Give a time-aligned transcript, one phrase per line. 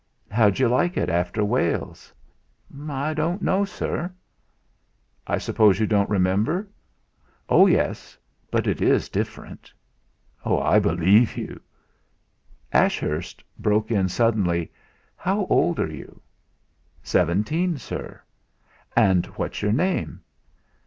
[0.31, 2.11] "And how d'you like it after Wales?"
[2.89, 4.11] "I don't know, sir."
[5.27, 6.67] "I suppose you don't remember?"
[7.47, 8.17] "Oh, yes!
[8.49, 9.71] But it is different."
[10.43, 11.61] "I believe you!"
[12.73, 14.71] Ashurst broke in suddenly:
[15.15, 16.19] "How old are you?"
[17.03, 18.21] "Seventeen, Sir."
[18.97, 20.21] "And what's your name?"